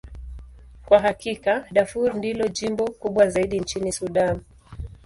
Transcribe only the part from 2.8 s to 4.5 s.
kubwa zaidi nchini Sudan.